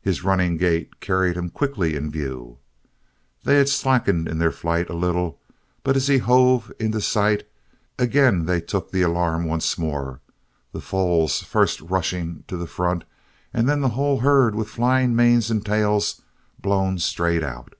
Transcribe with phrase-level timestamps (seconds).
[0.00, 2.58] His running gait carried him quickly in view.
[3.42, 5.40] They had slackened in their flight a little
[5.82, 7.48] but as he hove in sight
[7.98, 10.20] again they took the alarm once more,
[10.70, 13.02] the foals first rushing to the front
[13.52, 16.22] and then the whole herd with flying manes and tails
[16.60, 17.74] blown straight out.